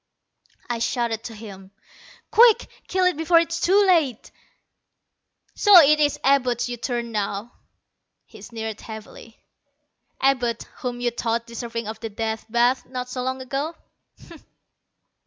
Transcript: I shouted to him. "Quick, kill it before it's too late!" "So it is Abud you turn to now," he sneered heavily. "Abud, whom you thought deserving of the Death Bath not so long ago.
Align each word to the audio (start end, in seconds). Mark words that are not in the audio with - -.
I 0.67 0.79
shouted 0.79 1.23
to 1.25 1.35
him. 1.35 1.69
"Quick, 2.31 2.65
kill 2.87 3.05
it 3.05 3.15
before 3.15 3.37
it's 3.39 3.61
too 3.61 3.85
late!" 3.85 4.31
"So 5.53 5.75
it 5.79 5.99
is 5.99 6.19
Abud 6.23 6.67
you 6.67 6.75
turn 6.77 7.05
to 7.05 7.11
now," 7.11 7.51
he 8.25 8.41
sneered 8.41 8.81
heavily. 8.81 9.43
"Abud, 10.19 10.63
whom 10.77 11.01
you 11.01 11.11
thought 11.11 11.45
deserving 11.45 11.87
of 11.87 11.99
the 11.99 12.09
Death 12.09 12.47
Bath 12.49 12.83
not 12.87 13.09
so 13.09 13.21
long 13.21 13.43
ago. 13.43 13.75